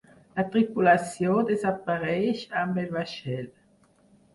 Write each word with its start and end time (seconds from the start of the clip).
La 0.37 0.45
tripulació 0.55 1.37
desapareix 1.51 2.45
amb 2.67 2.85
el 2.87 2.93
vaixell. 3.01 3.51